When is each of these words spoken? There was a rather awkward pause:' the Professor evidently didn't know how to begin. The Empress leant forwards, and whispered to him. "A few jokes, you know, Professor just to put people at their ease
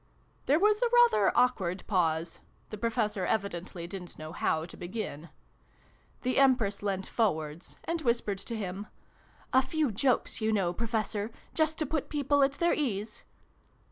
There 0.47 0.57
was 0.59 0.81
a 0.81 0.89
rather 0.91 1.31
awkward 1.37 1.83
pause:' 1.85 2.39
the 2.71 2.77
Professor 2.79 3.23
evidently 3.23 3.85
didn't 3.85 4.17
know 4.17 4.31
how 4.31 4.65
to 4.65 4.75
begin. 4.75 5.29
The 6.23 6.39
Empress 6.39 6.81
leant 6.81 7.05
forwards, 7.05 7.77
and 7.83 8.01
whispered 8.01 8.39
to 8.39 8.55
him. 8.57 8.87
"A 9.53 9.61
few 9.61 9.91
jokes, 9.91 10.41
you 10.41 10.51
know, 10.51 10.73
Professor 10.73 11.29
just 11.53 11.77
to 11.77 11.85
put 11.85 12.09
people 12.09 12.41
at 12.41 12.53
their 12.53 12.73
ease 12.73 13.23